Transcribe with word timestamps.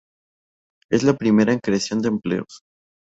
Es 0.89 1.03
la 1.03 1.13
primera 1.15 1.53
en 1.53 1.59
creación 1.59 2.01
de 2.01 2.07
empleos. 2.07 2.63